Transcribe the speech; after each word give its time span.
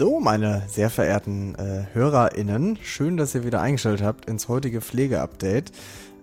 So, 0.00 0.18
meine 0.18 0.62
sehr 0.66 0.88
verehrten 0.88 1.54
äh, 1.56 1.84
HörerInnen, 1.92 2.78
schön, 2.82 3.18
dass 3.18 3.34
ihr 3.34 3.44
wieder 3.44 3.60
eingeschaltet 3.60 4.02
habt 4.02 4.24
ins 4.24 4.48
heutige 4.48 4.80
Pflegeupdate. 4.80 5.70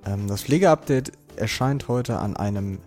Ähm, 0.03 0.27
das 0.27 0.41
Pflegeupdate 0.41 1.11
erscheint 1.35 1.87
heute 1.87 2.17
an 2.17 2.35
einem 2.35 2.79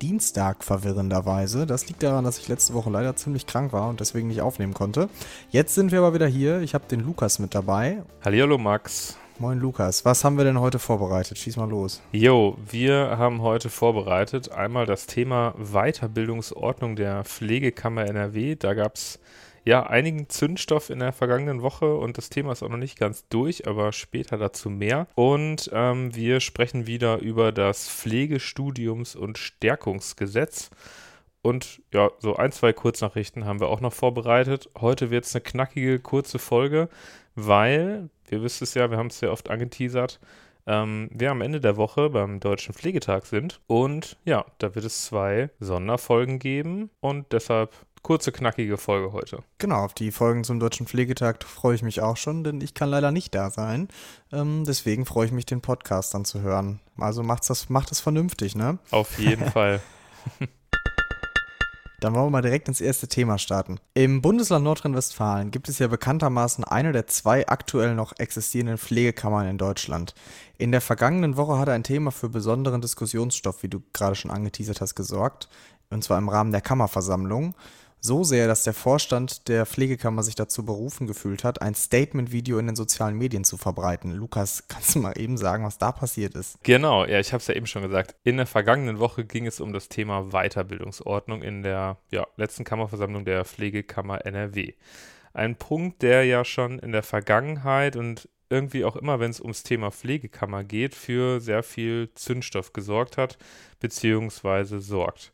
Dienstag 0.00 0.62
verwirrenderweise. 0.62 1.66
Das 1.66 1.88
liegt 1.88 2.04
daran, 2.04 2.22
dass 2.22 2.38
ich 2.38 2.46
letzte 2.46 2.74
Woche 2.74 2.90
leider 2.90 3.16
ziemlich 3.16 3.46
krank 3.46 3.72
war 3.72 3.88
und 3.88 3.98
deswegen 3.98 4.28
nicht 4.28 4.40
aufnehmen 4.40 4.72
konnte. 4.72 5.08
Jetzt 5.50 5.74
sind 5.74 5.90
wir 5.90 5.98
aber 5.98 6.14
wieder 6.14 6.28
hier. 6.28 6.60
Ich 6.60 6.74
habe 6.74 6.86
den 6.86 7.00
Lukas 7.00 7.40
mit 7.40 7.52
dabei. 7.52 8.04
Hallihallo 8.24 8.56
Max. 8.56 9.18
Moin 9.40 9.58
Lukas, 9.58 10.04
was 10.04 10.22
haben 10.22 10.38
wir 10.38 10.44
denn 10.44 10.60
heute 10.60 10.78
vorbereitet? 10.78 11.38
Schieß 11.38 11.56
mal 11.56 11.68
los. 11.68 12.00
Jo, 12.12 12.56
wir 12.70 13.18
haben 13.18 13.42
heute 13.42 13.68
vorbereitet 13.68 14.52
einmal 14.52 14.86
das 14.86 15.06
Thema 15.06 15.54
Weiterbildungsordnung 15.58 16.94
der 16.94 17.24
Pflegekammer 17.24 18.06
NRW. 18.06 18.54
Da 18.54 18.74
gab 18.74 18.94
es 18.94 19.18
ja 19.66 19.82
einigen 19.84 20.28
Zündstoff 20.28 20.90
in 20.90 21.00
der 21.00 21.12
vergangenen 21.12 21.60
Woche 21.60 21.96
und 21.96 22.16
das 22.16 22.30
Thema 22.30 22.52
ist 22.52 22.62
auch 22.62 22.68
noch 22.68 22.76
nicht 22.76 22.98
ganz 22.98 23.28
durch, 23.28 23.66
aber 23.66 23.92
später 23.92 24.38
dazu 24.38 24.70
mehr. 24.70 25.08
Und 25.16 25.68
ähm, 25.72 26.14
wir 26.14 26.40
sprechen 26.40 26.86
wieder 26.86 27.18
über 27.18 27.50
das 27.50 27.90
Pflegestudiums- 27.90 29.16
und 29.16 29.38
Stärkungsgesetz. 29.38 30.70
Und 31.42 31.82
ja, 31.92 32.10
so 32.20 32.36
ein, 32.36 32.52
zwei 32.52 32.72
Kurznachrichten 32.72 33.44
haben 33.44 33.60
wir 33.60 33.68
auch 33.68 33.80
noch 33.80 33.92
vorbereitet. 33.92 34.70
Heute 34.80 35.10
wird 35.10 35.24
es 35.24 35.34
eine 35.34 35.42
knackige, 35.42 35.98
kurze 35.98 36.38
Folge, 36.38 36.88
weil, 37.34 38.08
ihr 38.30 38.42
wisst 38.42 38.62
es 38.62 38.74
ja, 38.74 38.90
wir 38.90 38.98
haben 38.98 39.08
es 39.08 39.18
sehr 39.18 39.32
oft 39.32 39.50
angeteasert, 39.50 40.20
ähm, 40.68 41.08
wir 41.12 41.32
am 41.32 41.42
Ende 41.42 41.60
der 41.60 41.76
Woche 41.76 42.10
beim 42.10 42.38
Deutschen 42.38 42.72
Pflegetag 42.72 43.26
sind. 43.26 43.60
Und 43.66 44.16
ja, 44.24 44.44
da 44.58 44.76
wird 44.76 44.84
es 44.84 45.06
zwei 45.06 45.50
Sonderfolgen 45.58 46.38
geben. 46.38 46.90
Und 47.00 47.32
deshalb 47.32 47.74
kurze, 48.06 48.30
knackige 48.30 48.76
Folge 48.76 49.12
heute. 49.12 49.42
Genau, 49.58 49.84
auf 49.84 49.92
die 49.92 50.12
Folgen 50.12 50.44
zum 50.44 50.60
Deutschen 50.60 50.86
Pflegetag 50.86 51.42
freue 51.42 51.74
ich 51.74 51.82
mich 51.82 52.02
auch 52.02 52.16
schon, 52.16 52.44
denn 52.44 52.60
ich 52.60 52.72
kann 52.72 52.88
leider 52.88 53.10
nicht 53.10 53.34
da 53.34 53.50
sein. 53.50 53.88
Ähm, 54.32 54.62
deswegen 54.64 55.04
freue 55.04 55.26
ich 55.26 55.32
mich, 55.32 55.44
den 55.44 55.60
Podcast 55.60 56.14
dann 56.14 56.24
zu 56.24 56.40
hören. 56.40 56.78
Also 56.98 57.24
macht's 57.24 57.48
das, 57.48 57.68
macht 57.68 57.90
es 57.90 57.98
vernünftig, 57.98 58.54
ne? 58.54 58.78
Auf 58.92 59.18
jeden 59.18 59.44
Fall. 59.50 59.80
Dann 61.98 62.14
wollen 62.14 62.26
wir 62.26 62.30
mal 62.30 62.42
direkt 62.42 62.68
ins 62.68 62.80
erste 62.80 63.08
Thema 63.08 63.38
starten. 63.38 63.80
Im 63.94 64.22
Bundesland 64.22 64.62
Nordrhein-Westfalen 64.62 65.50
gibt 65.50 65.68
es 65.68 65.80
ja 65.80 65.88
bekanntermaßen 65.88 66.62
eine 66.62 66.92
der 66.92 67.08
zwei 67.08 67.48
aktuell 67.48 67.96
noch 67.96 68.12
existierenden 68.18 68.78
Pflegekammern 68.78 69.48
in 69.48 69.58
Deutschland. 69.58 70.14
In 70.58 70.70
der 70.70 70.80
vergangenen 70.80 71.36
Woche 71.36 71.58
hat 71.58 71.68
ein 71.68 71.82
Thema 71.82 72.12
für 72.12 72.28
besonderen 72.28 72.80
Diskussionsstoff, 72.80 73.64
wie 73.64 73.68
du 73.68 73.82
gerade 73.92 74.14
schon 74.14 74.30
angeteasert 74.30 74.80
hast, 74.80 74.94
gesorgt. 74.94 75.48
Und 75.90 76.04
zwar 76.04 76.18
im 76.18 76.28
Rahmen 76.28 76.52
der 76.52 76.60
Kammerversammlung 76.60 77.56
so 78.00 78.24
sehr, 78.24 78.46
dass 78.46 78.64
der 78.64 78.74
Vorstand 78.74 79.48
der 79.48 79.66
Pflegekammer 79.66 80.22
sich 80.22 80.34
dazu 80.34 80.64
berufen 80.64 81.06
gefühlt 81.06 81.44
hat, 81.44 81.60
ein 81.62 81.74
Statement-Video 81.74 82.58
in 82.58 82.66
den 82.66 82.76
sozialen 82.76 83.16
Medien 83.16 83.44
zu 83.44 83.56
verbreiten. 83.56 84.12
Lukas, 84.12 84.64
kannst 84.68 84.94
du 84.94 85.00
mal 85.00 85.18
eben 85.18 85.36
sagen, 85.36 85.64
was 85.64 85.78
da 85.78 85.92
passiert 85.92 86.34
ist? 86.34 86.62
Genau, 86.62 87.04
ja, 87.04 87.18
ich 87.18 87.32
habe 87.32 87.40
es 87.40 87.46
ja 87.46 87.54
eben 87.54 87.66
schon 87.66 87.82
gesagt. 87.82 88.14
In 88.22 88.36
der 88.36 88.46
vergangenen 88.46 88.98
Woche 88.98 89.24
ging 89.24 89.46
es 89.46 89.60
um 89.60 89.72
das 89.72 89.88
Thema 89.88 90.30
Weiterbildungsordnung 90.30 91.42
in 91.42 91.62
der 91.62 91.98
ja, 92.10 92.26
letzten 92.36 92.64
Kammerversammlung 92.64 93.24
der 93.24 93.44
Pflegekammer 93.44 94.24
NRW. 94.24 94.74
Ein 95.32 95.56
Punkt, 95.56 96.02
der 96.02 96.24
ja 96.24 96.44
schon 96.44 96.78
in 96.78 96.92
der 96.92 97.02
Vergangenheit 97.02 97.96
und 97.96 98.28
irgendwie 98.48 98.84
auch 98.84 98.96
immer, 98.96 99.20
wenn 99.20 99.30
es 99.30 99.40
ums 99.40 99.62
Thema 99.62 99.90
Pflegekammer 99.90 100.64
geht, 100.64 100.94
für 100.94 101.40
sehr 101.40 101.62
viel 101.62 102.10
Zündstoff 102.14 102.72
gesorgt 102.72 103.16
hat, 103.16 103.38
beziehungsweise 103.80 104.80
sorgt. 104.80 105.32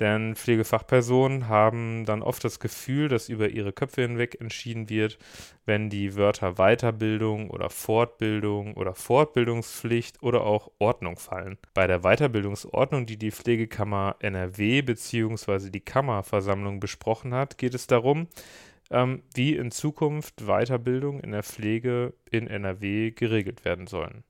Denn 0.00 0.34
Pflegefachpersonen 0.34 1.48
haben 1.48 2.06
dann 2.06 2.22
oft 2.22 2.42
das 2.42 2.58
Gefühl, 2.58 3.08
dass 3.08 3.28
über 3.28 3.50
ihre 3.50 3.72
Köpfe 3.72 4.00
hinweg 4.00 4.40
entschieden 4.40 4.88
wird, 4.88 5.18
wenn 5.66 5.90
die 5.90 6.16
Wörter 6.16 6.54
Weiterbildung 6.54 7.50
oder 7.50 7.68
Fortbildung 7.68 8.74
oder 8.74 8.94
Fortbildungspflicht 8.94 10.22
oder 10.22 10.42
auch 10.42 10.70
Ordnung 10.78 11.18
fallen. 11.18 11.58
Bei 11.74 11.86
der 11.86 12.00
Weiterbildungsordnung, 12.00 13.04
die 13.04 13.18
die 13.18 13.30
Pflegekammer 13.30 14.16
NRW 14.20 14.80
bzw. 14.80 15.68
die 15.68 15.80
Kammerversammlung 15.80 16.80
besprochen 16.80 17.34
hat, 17.34 17.58
geht 17.58 17.74
es 17.74 17.86
darum, 17.86 18.28
ähm, 18.90 19.22
wie 19.34 19.54
in 19.54 19.70
Zukunft 19.70 20.46
Weiterbildung 20.46 21.20
in 21.20 21.32
der 21.32 21.42
Pflege 21.42 22.14
in 22.30 22.46
NRW 22.46 23.10
geregelt 23.10 23.66
werden 23.66 23.86
sollen. 23.86 24.24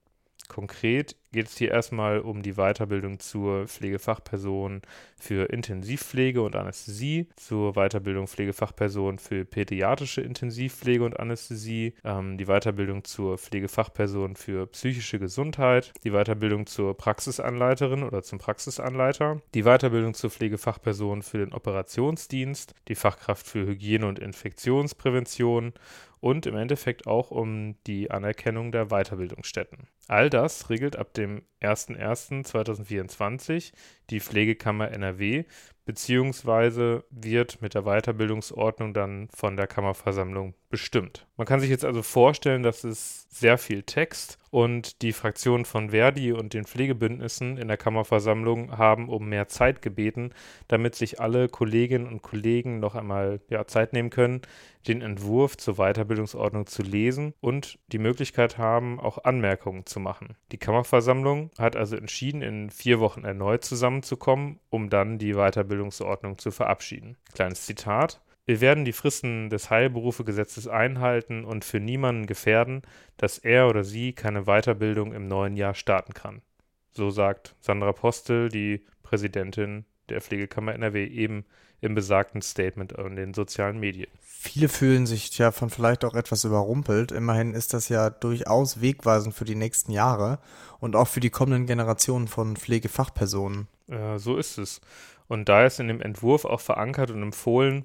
Konkret 0.51 1.15
geht 1.31 1.47
es 1.47 1.57
hier 1.57 1.71
erstmal 1.71 2.19
um 2.19 2.43
die 2.43 2.55
Weiterbildung 2.55 3.21
zur 3.21 3.69
Pflegefachperson 3.69 4.83
für 5.17 5.49
Intensivpflege 5.49 6.43
und 6.43 6.57
Anästhesie, 6.57 7.29
zur 7.37 7.75
Weiterbildung 7.75 8.27
Pflegefachperson 8.27 9.21
für 9.21 9.45
pädiatrische 9.45 10.23
Intensivpflege 10.23 11.05
und 11.05 11.21
Anästhesie, 11.21 11.95
ähm, 12.03 12.37
die 12.37 12.47
Weiterbildung 12.47 13.05
zur 13.05 13.39
Pflegefachperson 13.39 14.35
für 14.35 14.67
psychische 14.67 15.21
Gesundheit, 15.21 15.93
die 16.03 16.11
Weiterbildung 16.11 16.67
zur 16.67 16.97
Praxisanleiterin 16.97 18.03
oder 18.03 18.25
zum 18.25 18.41
Praxisanleiter, 18.41 19.41
die 19.55 19.63
Weiterbildung 19.63 20.15
zur 20.15 20.31
Pflegefachperson 20.31 21.23
für 21.23 21.39
den 21.39 21.53
Operationsdienst, 21.53 22.75
die 22.89 22.97
Fachkraft 22.97 23.47
für 23.47 23.65
Hygiene 23.67 24.09
und 24.09 24.19
Infektionsprävention 24.19 25.75
und 26.21 26.47
im 26.47 26.57
Endeffekt 26.57 27.07
auch 27.07 27.31
um 27.31 27.77
die 27.87 28.11
Anerkennung 28.11 28.73
der 28.73 28.87
Weiterbildungsstätten. 28.87 29.89
All 30.11 30.29
das 30.29 30.69
regelt 30.71 30.97
ab 30.97 31.15
dem 31.15 31.43
01.01.2024 31.61 33.73
die 34.11 34.19
Pflegekammer 34.19 34.91
NRW 34.91 35.45
beziehungsweise 35.85 37.05
wird 37.11 37.63
mit 37.63 37.75
der 37.75 37.83
Weiterbildungsordnung 37.83 38.95
dann 38.95 39.29
von 39.35 39.57
der 39.57 39.67
Kammerversammlung 39.67 40.55
bestimmt. 40.69 41.27
Man 41.37 41.47
kann 41.47 41.59
sich 41.59 41.71
jetzt 41.71 41.85
also 41.85 42.03
vorstellen, 42.03 42.63
dass 42.63 42.85
es 42.85 43.27
sehr 43.31 43.59
viel 43.59 43.83
Text 43.83 44.39
und 44.51 45.03
die 45.03 45.13
Fraktionen 45.13 45.65
von 45.65 45.91
Verdi 45.91 46.33
und 46.33 46.55
den 46.55 46.65
Pflegebündnissen 46.65 47.57
in 47.57 47.69
der 47.69 47.77
Kammerversammlung 47.77 48.79
haben 48.79 49.09
um 49.09 49.29
mehr 49.29 49.49
Zeit 49.49 49.83
gebeten, 49.83 50.33
damit 50.69 50.95
sich 50.95 51.21
alle 51.21 51.49
Kolleginnen 51.49 52.07
und 52.07 52.23
Kollegen 52.23 52.79
noch 52.79 52.95
einmal 52.95 53.41
ja, 53.49 53.67
Zeit 53.67 53.93
nehmen 53.93 54.11
können, 54.11 54.43
den 54.87 55.03
Entwurf 55.03 55.57
zur 55.57 55.75
Weiterbildungsordnung 55.75 56.67
zu 56.67 56.83
lesen 56.83 57.35
und 57.41 57.79
die 57.89 57.99
Möglichkeit 57.99 58.59
haben, 58.59 59.01
auch 59.01 59.25
Anmerkungen 59.25 59.87
zu 59.87 59.99
machen. 60.03 60.37
Die 60.53 60.59
Kammerversammlung 60.59 61.51
hat 61.59 61.77
also 61.77 61.97
entschieden, 61.97 62.43
in 62.43 62.71
vier 62.71 63.01
Wochen 63.01 63.25
erneut 63.25 63.65
zusammenzukommen, 63.65 64.59
um 64.69 64.91
dann 64.91 65.19
die 65.19 65.35
Weiterbildungsordnung 65.35 66.39
zu 66.39 66.51
verabschieden. 66.51 67.17
Kleines 67.35 67.67
Zitat. 67.67 68.21
Wir 68.47 68.61
werden 68.61 68.85
die 68.85 68.93
Fristen 68.93 69.49
des 69.49 69.71
Heilberufegesetzes 69.71 70.67
einhalten 70.67 71.45
und 71.45 71.65
für 71.65 71.79
niemanden 71.79 72.27
gefährden, 72.27 72.83
dass 73.17 73.39
er 73.39 73.69
oder 73.69 73.85
sie 73.85 74.13
keine 74.13 74.45
Weiterbildung 74.45 75.13
im 75.13 75.29
neuen 75.29 75.57
Jahr 75.57 75.75
starten 75.75 76.15
kann. 76.15 76.43
So 76.91 77.11
sagt 77.11 77.55
Sandra 77.61 77.93
Postel, 77.93 78.49
die 78.49 78.85
Präsidentin 79.03 79.85
der 80.09 80.21
Pflegekammer 80.21 80.75
NRW, 80.75 81.07
eben 81.07 81.45
im 81.81 81.95
besagten 81.95 82.43
Statement 82.43 82.93
in 82.93 83.17
den 83.17 83.35
sozialen 83.35 83.79
Medien. 83.79 84.11
Viele 84.23 84.69
fühlen 84.69 85.07
sich 85.07 85.37
ja 85.37 85.53
von 85.53 85.69
vielleicht 85.69 86.05
auch 86.05 86.15
etwas 86.15 86.45
überrumpelt. 86.45 87.13
Immerhin 87.13 87.53
ist 87.53 87.75
das 87.75 87.89
ja 87.89 88.09
durchaus 88.09 88.81
wegweisend 88.81 89.35
für 89.35 89.45
die 89.45 89.55
nächsten 89.55 89.93
Jahre 89.93 90.39
und 90.79 90.97
auch 90.97 91.09
für 91.09 91.21
die 91.21 91.31
kommenden 91.31 91.67
Generationen 91.67 92.27
von 92.27 92.57
Pflegefachpersonen. 92.57 93.69
Äh, 93.89 94.19
so 94.19 94.37
ist 94.37 94.59
es. 94.59 94.81
Und 95.29 95.49
da 95.49 95.67
ist 95.67 95.79
in 95.79 95.89
dem 95.89 96.01
Entwurf 96.01 96.45
auch 96.45 96.61
verankert 96.61 97.11
und 97.11 97.23
empfohlen, 97.23 97.85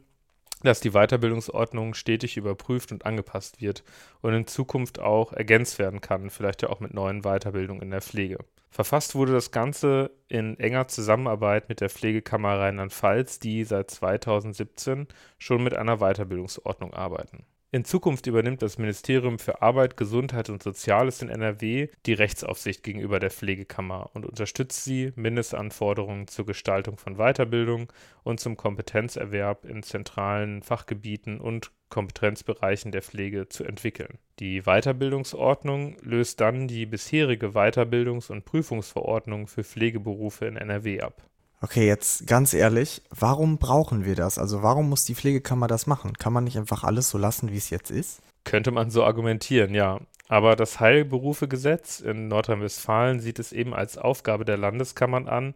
dass 0.64 0.80
die 0.80 0.92
Weiterbildungsordnung 0.92 1.94
stetig 1.94 2.38
überprüft 2.38 2.92
und 2.92 3.06
angepasst 3.06 3.62
wird 3.62 3.84
und 4.22 4.34
in 4.34 4.48
Zukunft 4.48 5.00
auch 5.00 5.34
ergänzt 5.34 5.78
werden 5.78 6.02
kann, 6.02 6.30
vielleicht 6.30 6.62
ja 6.62 6.70
auch 6.70 6.80
mit 6.80 6.94
neuen 6.94 7.22
Weiterbildungen 7.22 7.82
in 7.82 7.92
der 7.92 8.02
Pflege. 8.02 8.40
Verfasst 8.76 9.16
wurde 9.16 9.32
das 9.32 9.52
Ganze 9.52 10.12
in 10.28 10.60
enger 10.60 10.90
Zusammenarbeit 10.90 11.70
mit 11.70 11.80
der 11.80 11.90
Pflegekammer 11.90 12.60
Rheinland-Pfalz, 12.60 13.40
die 13.40 13.64
seit 13.64 13.90
2017 13.90 15.08
schon 15.38 15.64
mit 15.64 15.74
einer 15.74 16.00
Weiterbildungsordnung 16.00 16.94
arbeiten. 16.94 17.46
In 17.76 17.84
Zukunft 17.84 18.26
übernimmt 18.26 18.62
das 18.62 18.78
Ministerium 18.78 19.38
für 19.38 19.62
Arbeit, 19.62 19.98
Gesundheit 19.98 20.50
und 20.50 20.64
Soziales 20.64 21.22
in 21.22 21.28
NRW 21.28 21.90
die 22.06 22.14
Rechtsaufsicht 22.14 22.84
gegenüber 22.84 23.20
der 23.20 23.32
Pflegekammer 23.32 24.12
und 24.14 24.26
unterstützt 24.26 24.86
sie, 24.86 25.12
Mindestanforderungen 25.18 26.30
zur 26.30 26.46
Gestaltung 26.46 26.96
von 26.96 27.18
Weiterbildung 27.18 27.92
und 28.24 28.40
zum 28.40 28.56
Kompetenzerwerb 28.56 29.66
in 29.66 29.84
zentralen 29.84 30.64
Fachgebieten 30.64 31.42
und 31.42 31.74
Kompetenzbereichen 31.90 32.94
der 32.94 33.02
Pflege 33.02 33.50
zu 33.50 33.66
entwickeln. 33.66 34.20
Die 34.40 34.62
Weiterbildungsordnung 34.62 35.98
löst 36.02 36.40
dann 36.40 36.70
die 36.70 36.86
bisherige 36.86 37.48
Weiterbildungs- 37.48 38.32
und 38.32 38.46
Prüfungsverordnung 38.46 39.48
für 39.48 39.66
Pflegeberufe 39.66 40.46
in 40.46 40.56
NRW 40.56 41.02
ab. 41.02 41.30
Okay, 41.66 41.88
jetzt 41.88 42.28
ganz 42.28 42.54
ehrlich, 42.54 43.02
warum 43.10 43.58
brauchen 43.58 44.06
wir 44.06 44.14
das? 44.14 44.38
Also 44.38 44.62
warum 44.62 44.88
muss 44.88 45.04
die 45.04 45.16
Pflegekammer 45.16 45.66
das 45.66 45.88
machen? 45.88 46.14
Kann 46.14 46.32
man 46.32 46.44
nicht 46.44 46.60
einfach 46.60 46.84
alles 46.84 47.10
so 47.10 47.18
lassen, 47.18 47.52
wie 47.52 47.58
es 47.58 47.72
jetzt 47.72 47.90
ist? 47.90 48.22
Könnte 48.44 48.70
man 48.70 48.92
so 48.92 49.04
argumentieren, 49.04 49.74
ja. 49.74 50.00
Aber 50.28 50.56
das 50.56 50.80
Heilberufegesetz 50.80 52.02
in 52.02 52.28
Nordrhein-Westfalen 52.28 53.20
sieht 53.20 53.40
es 53.40 53.52
eben 53.52 53.74
als 53.74 53.98
Aufgabe 53.98 54.46
der 54.46 54.58
Landeskammern 54.58 55.28
an, 55.28 55.56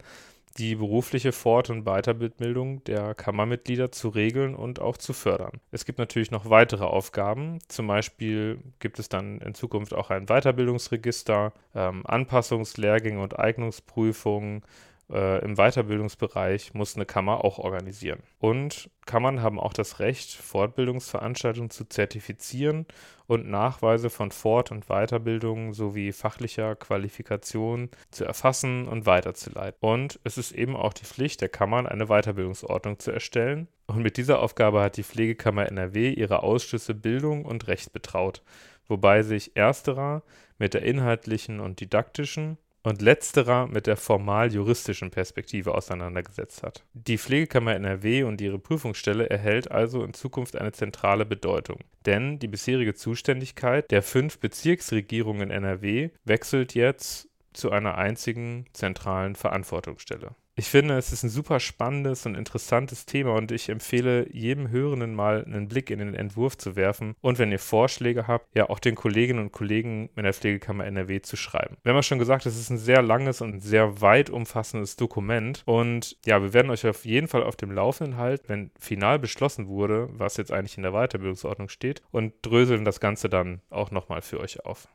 die 0.58 0.74
berufliche 0.74 1.32
Fort- 1.32 1.70
und 1.70 1.84
Weiterbildung 1.84 2.84
der 2.86 3.14
Kammermitglieder 3.14 3.92
zu 3.92 4.10
regeln 4.10 4.56
und 4.56 4.82
auch 4.82 4.98
zu 4.98 5.14
fördern. 5.14 5.62
Es 5.70 5.86
gibt 5.86 6.00
natürlich 6.00 6.32
noch 6.32 6.50
weitere 6.50 6.86
Aufgaben. 6.86 7.60
Zum 7.68 7.86
Beispiel 7.86 8.58
gibt 8.80 8.98
es 8.98 9.10
dann 9.10 9.42
in 9.42 9.54
Zukunft 9.54 9.94
auch 9.94 10.10
ein 10.10 10.26
Weiterbildungsregister, 10.26 11.54
ähm, 11.76 12.02
Anpassungslehrgänge 12.08 13.22
und 13.22 13.38
Eignungsprüfungen, 13.38 14.64
äh, 15.12 15.44
im 15.44 15.56
Weiterbildungsbereich 15.56 16.74
muss 16.74 16.96
eine 16.96 17.06
Kammer 17.06 17.44
auch 17.44 17.58
organisieren. 17.60 18.22
Und 18.40 18.90
Kammern 19.06 19.42
haben 19.42 19.60
auch 19.60 19.74
das 19.74 20.00
Recht, 20.00 20.32
Fortbildungsveranstaltungen 20.34 21.70
zu 21.70 21.86
zertifizieren 21.86 22.86
und 23.28 23.48
Nachweise 23.48 24.10
von 24.10 24.32
Fort- 24.32 24.72
und 24.72 24.86
Weiterbildung 24.88 25.74
sowie 25.74 26.12
fachlicher 26.12 26.76
Qualifikation 26.76 27.90
zu 28.12 28.26
erfassen 28.26 28.88
und 28.88 29.06
weiterzuleiten. 29.06 29.78
Und 29.82 30.20
es 30.24 30.38
ist 30.38 30.52
eben 30.52 30.76
auch 30.76 30.94
die 30.94 31.06
Pflicht 31.06 31.42
der 31.42 31.50
Kammern, 31.50 31.88
eine 31.88 32.08
Weiterbildungsordnung 32.08 33.00
zu 33.00 33.12
erstellen. 33.12 33.68
Und 33.88 34.04
mit 34.04 34.18
dieser 34.18 34.40
Aufgabe 34.42 34.82
hat 34.82 34.98
die 34.98 35.04
Pflegekammer 35.04 35.66
NRW 35.66 36.12
ihre 36.12 36.44
Ausschüsse 36.44 36.94
Bildung 36.94 37.46
und 37.46 37.68
Recht 37.68 37.94
betraut, 37.94 38.44
wobei 38.88 39.24
sich 39.24 39.56
ersterer 39.56 40.22
mit 40.60 40.76
der 40.76 40.84
inhaltlichen 40.84 41.60
und 41.60 41.80
didaktischen 41.80 42.58
und 42.84 43.02
letzterer 43.02 43.68
mit 43.68 43.88
der 43.88 43.98
formal-juristischen 43.98 45.12
Perspektive 45.12 45.74
auseinandergesetzt 45.76 46.64
hat. 46.64 46.86
Die 46.94 47.18
Pflegekammer 47.18 47.76
NRW 47.76 48.24
und 48.24 48.42
ihre 48.42 48.60
Prüfungsstelle 48.60 49.30
erhält 49.30 49.72
also 49.72 50.04
in 50.04 50.14
Zukunft 50.14 50.56
eine 50.58 50.72
zentrale 50.72 51.26
Bedeutung, 51.26 51.80
denn 52.06 52.40
die 52.40 52.48
bisherige 52.48 52.94
Zuständigkeit 52.94 53.90
der 53.92 54.02
fünf 54.02 54.40
Bezirksregierungen 54.40 55.52
NRW 55.52 56.10
wechselt 56.24 56.74
jetzt 56.74 57.30
zu 57.54 57.72
einer 57.72 57.98
einzigen 57.98 58.66
zentralen 58.74 59.36
Verantwortungsstelle. 59.36 60.36
Ich 60.60 60.68
finde, 60.68 60.98
es 60.98 61.14
ist 61.14 61.24
ein 61.24 61.30
super 61.30 61.62
spannendes 61.62 62.26
und 62.26 62.36
interessantes 62.36 63.06
Thema 63.06 63.34
und 63.36 63.50
ich 63.50 63.70
empfehle 63.70 64.28
jedem 64.36 64.70
Hörenden 64.70 65.16
mal 65.16 65.46
einen 65.46 65.70
Blick 65.70 65.90
in 65.90 66.00
den 66.00 66.14
Entwurf 66.14 66.58
zu 66.58 66.76
werfen 66.76 67.16
und 67.22 67.40
wenn 67.40 67.54
ihr 67.54 67.60
Vorschläge 67.60 68.28
habt, 68.28 68.54
ja 68.58 68.70
auch 68.70 68.80
den 68.80 68.96
Kolleginnen 68.96 69.40
und 69.40 69.54
Kollegen 69.54 70.10
in 70.18 70.24
der 70.24 70.34
Pflegekammer 70.34 70.86
NRW 70.86 71.22
zu 71.22 71.38
schreiben. 71.38 71.78
Wir 71.84 71.92
haben 71.92 71.98
ja 72.00 72.04
schon 72.04 72.20
gesagt, 72.20 72.46
es 72.46 72.60
ist 72.60 72.70
ein 72.72 72.78
sehr 72.78 73.02
langes 73.02 73.40
und 73.40 73.62
sehr 73.62 74.02
weit 74.02 74.30
umfassendes 74.30 74.98
Dokument 74.98 75.62
und 75.64 76.18
ja, 76.26 76.42
wir 76.42 76.52
werden 76.52 76.72
euch 76.72 76.86
auf 76.86 77.06
jeden 77.06 77.30
Fall 77.30 77.44
auf 77.44 77.56
dem 77.56 77.72
Laufenden 77.72 78.18
halten, 78.18 78.44
wenn 78.50 78.72
final 78.78 79.18
beschlossen 79.18 79.70
wurde, 79.70 80.10
was 80.12 80.36
jetzt 80.36 80.52
eigentlich 80.52 80.76
in 80.76 80.84
der 80.84 80.92
Weiterbildungsordnung 80.92 81.70
steht 81.70 82.02
und 82.12 82.34
dröseln 82.42 82.84
das 82.84 83.00
Ganze 83.00 83.30
dann 83.30 83.62
auch 83.70 83.92
nochmal 83.92 84.22
für 84.22 84.42
euch 84.42 84.66
auf. 84.66 84.90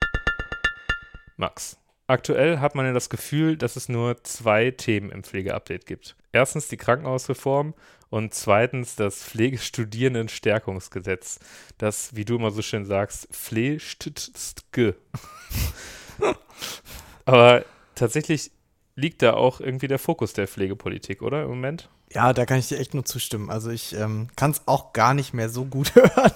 Max, 1.39 1.79
Aktuell 2.07 2.61
hat 2.61 2.75
man 2.75 2.85
ja 2.85 2.93
das 2.93 3.09
Gefühl, 3.09 3.57
dass 3.57 3.77
es 3.77 3.89
nur 3.89 4.23
zwei 4.25 4.71
Themen 4.71 5.11
im 5.11 5.25
Pflegeupdate 5.25 5.87
gibt. 5.87 6.17
Erstens 6.33 6.69
die 6.69 6.77
Krankenhausreform 6.77 7.73
und 8.11 8.35
zweitens 8.35 8.95
das 8.95 9.25
Pflegestudierendenstärkungsgesetz, 9.25 11.41
das, 11.79 12.15
wie 12.15 12.27
du 12.27 12.37
immer 12.37 12.51
so 12.51 12.61
schön 12.61 12.85
sagst, 12.85 13.29
Pflegestge. 13.33 14.97
Aber 17.25 17.65
tatsächlich 17.95 18.51
liegt 18.97 19.23
da 19.23 19.33
auch 19.33 19.61
irgendwie 19.61 19.89
der 19.89 19.99
Fokus 19.99 20.35
der 20.35 20.47
Pflegepolitik, 20.47 21.23
oder 21.23 21.45
im 21.45 21.49
Moment? 21.49 21.89
Ja, 22.15 22.33
da 22.33 22.47
kann 22.47 22.61
ich 22.61 22.69
dir 22.69 22.79
echt 22.79 22.95
nur 22.95 23.05
zustimmen. 23.05 23.51
Also 23.51 23.71
ich 23.71 23.93
ähm, 23.97 24.29
kann 24.37 24.53
es 24.53 24.63
auch 24.67 24.93
gar 24.93 25.15
nicht 25.15 25.35
mehr 25.35 25.49
so 25.49 25.65
gut 25.65 25.95
hören. 25.97 26.31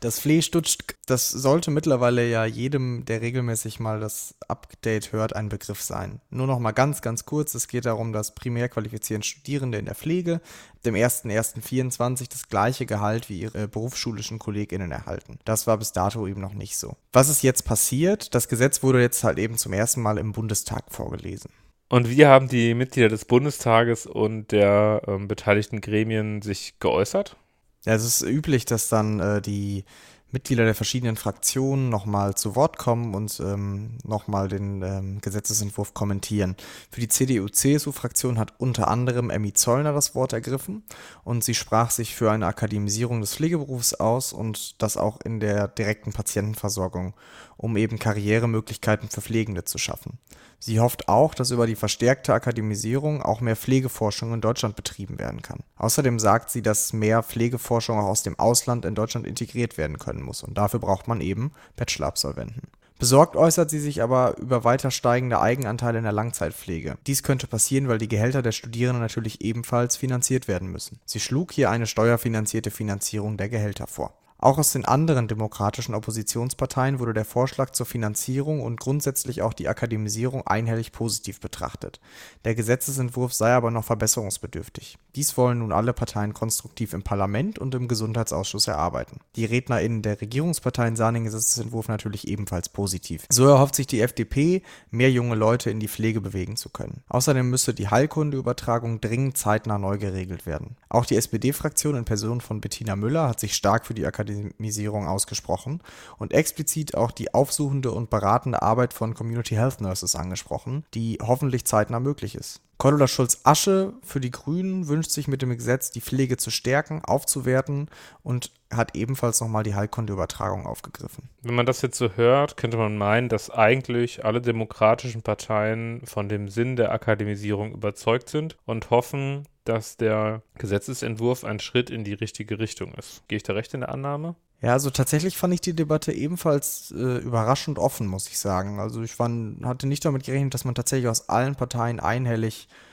Das 0.00 0.18
Flehstutsch, 0.18 0.78
das 1.06 1.28
sollte 1.28 1.70
mittlerweile 1.70 2.28
ja 2.28 2.44
jedem, 2.44 3.04
der 3.04 3.20
regelmäßig 3.20 3.78
mal 3.78 4.00
das 4.00 4.34
Update 4.48 5.12
hört, 5.12 5.36
ein 5.36 5.48
Begriff 5.48 5.82
sein. 5.82 6.20
Nur 6.30 6.48
noch 6.48 6.58
mal 6.58 6.72
ganz, 6.72 7.00
ganz 7.00 7.26
kurz. 7.26 7.54
Es 7.54 7.68
geht 7.68 7.86
darum, 7.86 8.12
dass 8.12 8.34
primär 8.34 8.68
qualifizierende 8.68 9.26
Studierende 9.26 9.78
in 9.78 9.84
der 9.84 9.94
Pflege 9.94 10.40
dem 10.84 10.94
1.1.24 10.94 12.28
das 12.30 12.48
gleiche 12.48 12.86
Gehalt 12.86 13.28
wie 13.28 13.40
ihre 13.40 13.68
berufsschulischen 13.68 14.38
KollegInnen 14.38 14.90
erhalten. 14.90 15.38
Das 15.44 15.66
war 15.66 15.76
bis 15.76 15.92
dato 15.92 16.26
eben 16.26 16.40
noch 16.40 16.54
nicht 16.54 16.76
so. 16.76 16.96
Was 17.12 17.28
ist 17.28 17.42
jetzt 17.42 17.64
passiert? 17.64 18.34
Das 18.34 18.48
Gesetz 18.48 18.82
wurde 18.82 19.00
jetzt 19.00 19.22
halt 19.22 19.38
eben 19.38 19.58
zum 19.58 19.74
ersten 19.74 20.00
Mal 20.00 20.18
im 20.18 20.32
Bundestag 20.32 20.84
vorgelesen. 20.88 21.50
Und 21.90 22.08
wie 22.08 22.24
haben 22.24 22.48
die 22.48 22.74
Mitglieder 22.74 23.08
des 23.08 23.24
Bundestages 23.24 24.06
und 24.06 24.52
der 24.52 25.02
ähm, 25.08 25.26
beteiligten 25.26 25.80
Gremien 25.80 26.40
sich 26.40 26.78
geäußert? 26.78 27.36
Ja, 27.84 27.94
es 27.94 28.04
ist 28.04 28.22
üblich, 28.22 28.64
dass 28.64 28.88
dann 28.88 29.18
äh, 29.18 29.42
die 29.42 29.84
Mitglieder 30.32 30.64
der 30.64 30.76
verschiedenen 30.76 31.16
Fraktionen 31.16 31.88
nochmal 31.88 32.36
zu 32.36 32.54
Wort 32.54 32.78
kommen 32.78 33.14
und 33.14 33.40
ähm, 33.40 33.98
nochmal 34.04 34.46
den 34.46 34.82
ähm, 34.82 35.20
Gesetzesentwurf 35.20 35.92
kommentieren. 35.92 36.54
Für 36.90 37.00
die 37.00 37.08
CDU-CSU-Fraktion 37.08 38.38
hat 38.38 38.54
unter 38.58 38.86
anderem 38.86 39.30
Emmy 39.30 39.52
Zollner 39.52 39.92
das 39.92 40.14
Wort 40.14 40.32
ergriffen 40.32 40.84
und 41.24 41.42
sie 41.42 41.54
sprach 41.54 41.90
sich 41.90 42.14
für 42.14 42.30
eine 42.30 42.46
Akademisierung 42.46 43.20
des 43.20 43.34
Pflegeberufs 43.34 43.94
aus 43.94 44.32
und 44.32 44.80
das 44.80 44.96
auch 44.96 45.20
in 45.22 45.40
der 45.40 45.66
direkten 45.66 46.12
Patientenversorgung, 46.12 47.14
um 47.60 47.76
eben 47.76 47.98
Karrieremöglichkeiten 47.98 49.10
für 49.10 49.20
Pflegende 49.20 49.64
zu 49.64 49.76
schaffen. 49.76 50.18
Sie 50.58 50.80
hofft 50.80 51.08
auch, 51.08 51.34
dass 51.34 51.50
über 51.50 51.66
die 51.66 51.74
verstärkte 51.74 52.32
Akademisierung 52.32 53.20
auch 53.20 53.42
mehr 53.42 53.56
Pflegeforschung 53.56 54.32
in 54.32 54.40
Deutschland 54.40 54.76
betrieben 54.76 55.18
werden 55.18 55.42
kann. 55.42 55.60
Außerdem 55.76 56.18
sagt 56.18 56.50
sie, 56.50 56.62
dass 56.62 56.94
mehr 56.94 57.22
Pflegeforschung 57.22 57.98
auch 57.98 58.06
aus 58.06 58.22
dem 58.22 58.38
Ausland 58.38 58.86
in 58.86 58.94
Deutschland 58.94 59.26
integriert 59.26 59.76
werden 59.76 59.98
können 59.98 60.22
muss 60.22 60.42
und 60.42 60.56
dafür 60.56 60.80
braucht 60.80 61.06
man 61.06 61.20
eben 61.20 61.52
Bachelorabsolventen. 61.76 62.62
Besorgt 62.98 63.36
äußert 63.36 63.70
sie 63.70 63.78
sich 63.78 64.02
aber 64.02 64.38
über 64.38 64.64
weiter 64.64 64.90
steigende 64.90 65.40
Eigenanteile 65.40 65.98
in 65.98 66.04
der 66.04 66.12
Langzeitpflege. 66.12 66.96
Dies 67.06 67.22
könnte 67.22 67.46
passieren, 67.46 67.88
weil 67.88 67.98
die 67.98 68.08
Gehälter 68.08 68.42
der 68.42 68.52
Studierenden 68.52 69.02
natürlich 69.02 69.42
ebenfalls 69.42 69.96
finanziert 69.96 70.48
werden 70.48 70.70
müssen. 70.70 70.98
Sie 71.06 71.20
schlug 71.20 71.52
hier 71.52 71.70
eine 71.70 71.86
steuerfinanzierte 71.86 72.70
Finanzierung 72.70 73.36
der 73.38 73.48
Gehälter 73.48 73.86
vor. 73.86 74.14
Auch 74.42 74.56
aus 74.56 74.72
den 74.72 74.86
anderen 74.86 75.28
demokratischen 75.28 75.94
Oppositionsparteien 75.94 76.98
wurde 76.98 77.12
der 77.12 77.26
Vorschlag 77.26 77.72
zur 77.72 77.84
Finanzierung 77.84 78.62
und 78.62 78.80
grundsätzlich 78.80 79.42
auch 79.42 79.52
die 79.52 79.68
Akademisierung 79.68 80.46
einhellig 80.46 80.92
positiv 80.92 81.40
betrachtet. 81.40 82.00
Der 82.46 82.54
Gesetzesentwurf 82.54 83.34
sei 83.34 83.52
aber 83.52 83.70
noch 83.70 83.84
verbesserungsbedürftig. 83.84 84.96
Dies 85.16 85.36
wollen 85.36 85.58
nun 85.58 85.72
alle 85.72 85.92
Parteien 85.92 86.34
konstruktiv 86.34 86.92
im 86.92 87.02
Parlament 87.02 87.58
und 87.58 87.74
im 87.74 87.88
Gesundheitsausschuss 87.88 88.68
erarbeiten. 88.68 89.18
Die 89.36 89.44
RednerInnen 89.44 90.02
der 90.02 90.20
Regierungsparteien 90.20 90.96
sahen 90.96 91.14
den 91.14 91.24
Gesetzesentwurf 91.24 91.88
natürlich 91.88 92.28
ebenfalls 92.28 92.68
positiv. 92.68 93.24
So 93.30 93.46
erhofft 93.46 93.74
sich 93.74 93.86
die 93.86 94.00
FDP, 94.00 94.62
mehr 94.90 95.10
junge 95.10 95.34
Leute 95.34 95.70
in 95.70 95.80
die 95.80 95.88
Pflege 95.88 96.20
bewegen 96.20 96.56
zu 96.56 96.68
können. 96.68 97.02
Außerdem 97.08 97.50
müsse 97.50 97.74
die 97.74 97.88
Heilkundeübertragung 97.88 99.00
dringend 99.00 99.36
zeitnah 99.36 99.78
neu 99.78 99.98
geregelt 99.98 100.46
werden. 100.46 100.76
Auch 100.88 101.06
die 101.06 101.16
SPD-Fraktion 101.16 101.96
in 101.96 102.04
Person 102.04 102.40
von 102.40 102.60
Bettina 102.60 102.96
Müller 102.96 103.28
hat 103.28 103.40
sich 103.40 103.54
stark 103.54 103.86
für 103.86 103.94
die 103.94 104.06
Akademisierung 104.06 105.08
ausgesprochen 105.08 105.82
und 106.18 106.32
explizit 106.32 106.94
auch 106.94 107.10
die 107.10 107.34
aufsuchende 107.34 107.90
und 107.90 108.10
beratende 108.10 108.62
Arbeit 108.62 108.92
von 108.92 109.14
Community 109.14 109.54
Health 109.54 109.80
Nurses 109.80 110.14
angesprochen, 110.14 110.84
die 110.94 111.18
hoffentlich 111.20 111.64
zeitnah 111.64 112.00
möglich 112.00 112.34
ist. 112.34 112.60
Cordula 112.80 113.08
Schulz-Asche 113.08 113.92
für 114.02 114.20
die 114.20 114.30
Grünen 114.30 114.88
wünscht 114.88 115.10
sich 115.10 115.28
mit 115.28 115.42
dem 115.42 115.50
Gesetz, 115.50 115.90
die 115.90 116.00
Pflege 116.00 116.38
zu 116.38 116.50
stärken, 116.50 117.02
aufzuwerten 117.04 117.90
und 118.22 118.52
hat 118.72 118.96
ebenfalls 118.96 119.38
nochmal 119.42 119.64
die 119.64 119.74
Heilkundeübertragung 119.74 120.64
aufgegriffen. 120.64 121.28
Wenn 121.42 121.56
man 121.56 121.66
das 121.66 121.82
jetzt 121.82 121.98
so 121.98 122.12
hört, 122.16 122.56
könnte 122.56 122.78
man 122.78 122.96
meinen, 122.96 123.28
dass 123.28 123.50
eigentlich 123.50 124.24
alle 124.24 124.40
demokratischen 124.40 125.20
Parteien 125.20 126.00
von 126.06 126.30
dem 126.30 126.48
Sinn 126.48 126.76
der 126.76 126.90
Akademisierung 126.90 127.74
überzeugt 127.74 128.30
sind 128.30 128.56
und 128.64 128.88
hoffen, 128.88 129.46
dass 129.70 129.96
der 129.96 130.42
Gesetzesentwurf 130.58 131.44
ein 131.44 131.60
Schritt 131.60 131.90
in 131.90 132.04
die 132.04 132.12
richtige 132.12 132.58
Richtung 132.58 132.94
ist. 132.94 133.22
Gehe 133.28 133.36
ich 133.36 133.42
da 133.42 133.52
recht 133.52 133.72
in 133.74 133.80
der 133.80 133.90
Annahme? 133.90 134.36
Ja, 134.62 134.72
also 134.72 134.90
tatsächlich 134.90 135.38
fand 135.38 135.54
ich 135.54 135.60
die 135.62 135.74
Debatte 135.74 136.12
ebenfalls 136.12 136.92
äh, 136.94 137.18
überraschend 137.18 137.78
offen, 137.78 138.06
muss 138.06 138.28
ich 138.28 138.38
sagen. 138.38 138.78
Also 138.78 139.02
ich 139.02 139.14
fand, 139.14 139.64
hatte 139.64 139.86
nicht 139.86 140.04
damit 140.04 140.24
gerechnet, 140.24 140.52
dass 140.52 140.64
man 140.64 140.74
tatsächlich 140.74 141.08
aus 141.08 141.28
allen 141.28 141.54
Parteien 141.54 141.98
einhellig 141.98 142.68
äh, 142.68 142.89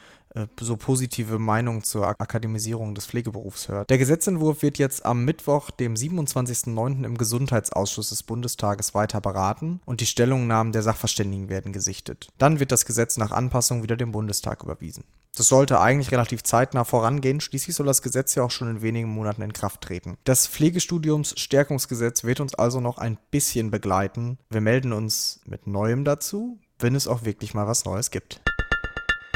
so 0.59 0.77
positive 0.77 1.39
Meinungen 1.39 1.83
zur 1.83 2.07
Akademisierung 2.07 2.95
des 2.95 3.05
Pflegeberufs 3.05 3.67
hört. 3.67 3.89
Der 3.89 3.97
Gesetzentwurf 3.97 4.61
wird 4.61 4.77
jetzt 4.77 5.05
am 5.05 5.25
Mittwoch, 5.25 5.71
dem 5.71 5.95
27.09. 5.95 7.03
im 7.03 7.17
Gesundheitsausschuss 7.17 8.09
des 8.09 8.23
Bundestages 8.23 8.93
weiter 8.93 9.21
beraten 9.21 9.81
und 9.85 10.01
die 10.01 10.05
Stellungnahmen 10.05 10.73
der 10.73 10.83
Sachverständigen 10.83 11.49
werden 11.49 11.73
gesichtet. 11.73 12.29
Dann 12.37 12.59
wird 12.59 12.71
das 12.71 12.85
Gesetz 12.85 13.17
nach 13.17 13.31
Anpassung 13.31 13.83
wieder 13.83 13.97
dem 13.97 14.11
Bundestag 14.11 14.63
überwiesen. 14.63 15.03
Das 15.35 15.49
sollte 15.49 15.79
eigentlich 15.79 16.11
relativ 16.11 16.41
zeitnah 16.41 16.83
vorangehen, 16.83 17.41
schließlich 17.41 17.75
soll 17.75 17.85
das 17.85 18.01
Gesetz 18.01 18.33
ja 18.33 18.43
auch 18.43 18.49
schon 18.49 18.69
in 18.69 18.81
wenigen 18.81 19.09
Monaten 19.09 19.43
in 19.43 19.53
Kraft 19.53 19.81
treten. 19.81 20.17
Das 20.23 20.47
Pflegestudiumsstärkungsgesetz 20.47 22.23
wird 22.23 22.39
uns 22.39 22.55
also 22.55 22.79
noch 22.79 22.97
ein 22.97 23.19
bisschen 23.29 23.69
begleiten. 23.69 24.39
Wir 24.49 24.61
melden 24.61 24.93
uns 24.93 25.41
mit 25.45 25.67
Neuem 25.67 26.05
dazu, 26.05 26.57
wenn 26.79 26.95
es 26.95 27.07
auch 27.07 27.23
wirklich 27.23 27.53
mal 27.53 27.67
was 27.67 27.85
Neues 27.85 28.09
gibt. 28.09 28.41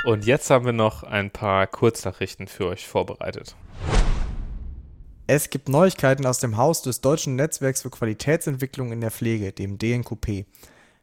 Und 0.03 0.25
jetzt 0.25 0.49
haben 0.49 0.65
wir 0.65 0.73
noch 0.73 1.03
ein 1.03 1.29
paar 1.29 1.67
Kurznachrichten 1.67 2.47
für 2.47 2.67
euch 2.67 2.87
vorbereitet. 2.87 3.55
Es 5.27 5.51
gibt 5.51 5.69
Neuigkeiten 5.69 6.25
aus 6.25 6.39
dem 6.39 6.57
Haus 6.57 6.81
des 6.81 7.01
Deutschen 7.01 7.35
Netzwerks 7.35 7.83
für 7.83 7.91
Qualitätsentwicklung 7.91 8.91
in 8.91 8.99
der 8.99 9.11
Pflege, 9.11 9.51
dem 9.51 9.77
DNQP. 9.77 10.45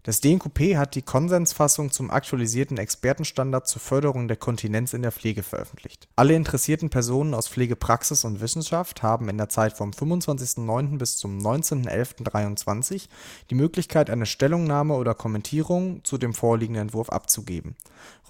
Das 0.08 0.22
DNQP 0.22 0.78
hat 0.78 0.94
die 0.94 1.02
Konsensfassung 1.02 1.90
zum 1.90 2.10
aktualisierten 2.10 2.78
Expertenstandard 2.78 3.68
zur 3.68 3.82
Förderung 3.82 4.26
der 4.26 4.38
Kontinenz 4.38 4.94
in 4.94 5.02
der 5.02 5.12
Pflege 5.12 5.42
veröffentlicht. 5.42 6.08
Alle 6.16 6.32
interessierten 6.32 6.88
Personen 6.88 7.34
aus 7.34 7.46
Pflegepraxis 7.46 8.24
und 8.24 8.40
Wissenschaft 8.40 9.02
haben 9.02 9.28
in 9.28 9.36
der 9.36 9.50
Zeit 9.50 9.74
vom 9.74 9.90
25.09. 9.90 10.96
bis 10.96 11.18
zum 11.18 11.36
19.11.23 11.36 13.08
die 13.50 13.54
Möglichkeit, 13.54 14.08
eine 14.08 14.24
Stellungnahme 14.24 14.94
oder 14.94 15.14
Kommentierung 15.14 16.02
zu 16.04 16.16
dem 16.16 16.32
vorliegenden 16.32 16.84
Entwurf 16.84 17.10
abzugeben. 17.10 17.76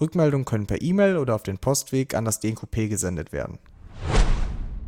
Rückmeldungen 0.01 0.43
können 0.43 0.67
per 0.67 0.81
E-Mail 0.81 1.15
oder 1.15 1.33
auf 1.33 1.43
den 1.43 1.59
Postweg 1.59 2.13
an 2.13 2.25
das 2.25 2.41
DNQP 2.41 2.89
gesendet 2.89 3.31
werden. 3.31 3.57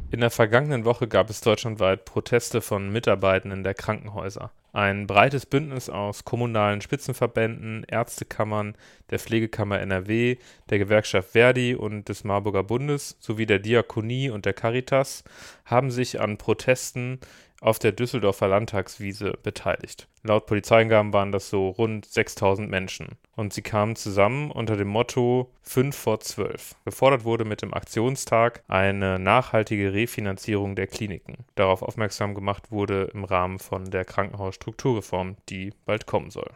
In 0.10 0.20
der 0.20 0.30
vergangenen 0.30 0.84
Woche 0.84 1.08
gab 1.08 1.30
es 1.30 1.40
deutschlandweit 1.40 2.04
Proteste 2.04 2.60
von 2.60 2.92
Mitarbeitenden 2.92 3.64
der 3.64 3.76
Krankenhäuser. 3.76 4.52
Ein 4.74 5.06
breites 5.06 5.46
Bündnis 5.46 5.90
aus 5.90 6.24
kommunalen 6.24 6.80
Spitzenverbänden, 6.80 7.84
Ärztekammern, 7.90 8.78
der 9.10 9.20
Pflegekammer 9.20 9.82
NRW, 9.82 10.38
der 10.70 10.80
Gewerkschaft 10.80 11.32
Verdi 11.32 11.76
und 11.76 12.08
des 12.08 12.24
Marburger 12.24 12.64
Bundes 12.64 13.18
sowie 13.20 13.46
der 13.46 13.60
Diakonie 13.60 14.30
und 14.30 14.46
der 14.46 14.54
Caritas 14.54 15.26
haben 15.66 15.92
sich 15.92 16.22
an 16.22 16.38
Protesten 16.38 17.20
auf 17.62 17.80
der 17.80 17.92
Düsseldorfer 17.92 18.48
Landtagswiese 18.48 19.34
beteiligt. 19.42 20.08
Laut 20.24 20.48
Polizeiangaben 20.48 21.14
waren 21.14 21.32
das 21.32 21.50
so 21.50 21.70
rund 21.70 22.06
6000 22.06 22.70
Menschen. 22.70 23.10
Und 23.36 23.54
sie 23.54 23.62
kamen 23.62 23.96
zusammen 23.96 24.52
unter 24.52 24.76
dem 24.76 24.88
Motto 24.88 25.52
5 25.62 25.96
vor 25.96 26.20
12. 26.20 26.76
Gefordert 26.86 27.24
wurde 27.24 27.46
mit 27.46 27.62
dem 27.62 27.74
Aktionstag 27.74 28.64
eine 28.68 29.20
nachhaltige 29.20 29.94
Refinanzierung 29.94 30.76
der 30.76 30.88
Kliniken. 30.88 31.46
Darauf 31.56 31.84
aufmerksam 31.84 32.34
gemacht 32.34 32.72
wurde 32.72 33.10
im 33.14 33.24
Rahmen 33.24 33.60
von 33.60 33.92
der 33.92 34.06
Krankenhausstrukturreform, 34.06 35.38
die 35.50 35.72
bald 35.86 36.08
kommen 36.08 36.32
soll. 36.32 36.50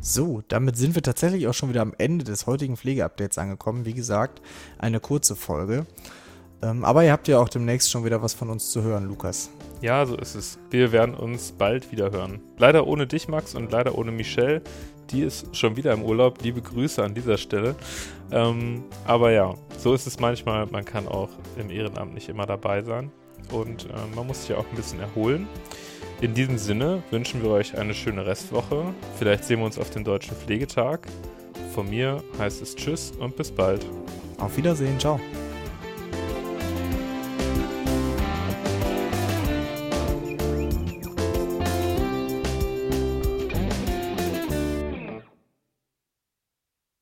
So, 0.00 0.42
damit 0.48 0.76
sind 0.76 0.94
wir 0.94 1.02
tatsächlich 1.02 1.46
auch 1.48 1.54
schon 1.54 1.70
wieder 1.70 1.82
am 1.82 1.94
Ende 1.98 2.24
des 2.24 2.46
heutigen 2.46 2.76
Pflegeupdates 2.76 3.38
angekommen. 3.38 3.84
Wie 3.84 3.94
gesagt, 3.94 4.40
eine 4.78 5.00
kurze 5.00 5.36
Folge. 5.36 5.86
Ähm, 6.62 6.84
aber 6.84 7.04
ihr 7.04 7.12
habt 7.12 7.28
ja 7.28 7.38
auch 7.38 7.48
demnächst 7.48 7.90
schon 7.90 8.04
wieder 8.04 8.22
was 8.22 8.34
von 8.34 8.50
uns 8.50 8.70
zu 8.70 8.82
hören, 8.82 9.06
Lukas. 9.06 9.50
Ja, 9.80 10.04
so 10.06 10.16
ist 10.16 10.34
es. 10.34 10.58
Wir 10.70 10.90
werden 10.90 11.14
uns 11.14 11.52
bald 11.52 11.92
wieder 11.92 12.10
hören. 12.10 12.40
Leider 12.58 12.86
ohne 12.86 13.06
dich, 13.06 13.28
Max, 13.28 13.54
und 13.54 13.70
leider 13.70 13.96
ohne 13.96 14.10
Michelle. 14.10 14.62
Die 15.10 15.22
ist 15.22 15.56
schon 15.56 15.76
wieder 15.76 15.92
im 15.92 16.02
Urlaub. 16.02 16.42
Liebe 16.42 16.60
Grüße 16.60 17.02
an 17.02 17.14
dieser 17.14 17.38
Stelle. 17.38 17.76
Ähm, 18.30 18.84
aber 19.06 19.30
ja, 19.30 19.54
so 19.78 19.94
ist 19.94 20.06
es 20.06 20.18
manchmal. 20.18 20.66
Man 20.66 20.84
kann 20.84 21.06
auch 21.08 21.30
im 21.56 21.70
Ehrenamt 21.70 22.14
nicht 22.14 22.28
immer 22.28 22.44
dabei 22.44 22.82
sein. 22.82 23.10
Und 23.52 23.86
äh, 23.86 24.16
man 24.16 24.26
muss 24.26 24.40
sich 24.40 24.50
ja 24.50 24.56
auch 24.56 24.66
ein 24.68 24.76
bisschen 24.76 25.00
erholen. 25.00 25.46
In 26.20 26.34
diesem 26.34 26.58
Sinne 26.58 27.02
wünschen 27.10 27.42
wir 27.42 27.50
euch 27.50 27.78
eine 27.78 27.94
schöne 27.94 28.26
Restwoche. 28.26 28.92
Vielleicht 29.16 29.44
sehen 29.44 29.60
wir 29.60 29.66
uns 29.66 29.78
auf 29.78 29.90
dem 29.90 30.04
Deutschen 30.04 30.36
Pflegetag. 30.36 31.06
Von 31.72 31.88
mir 31.88 32.22
heißt 32.38 32.60
es 32.60 32.74
Tschüss 32.74 33.12
und 33.12 33.36
bis 33.36 33.52
bald. 33.52 33.86
Auf 34.38 34.56
Wiedersehen, 34.56 34.98
ciao. 34.98 35.20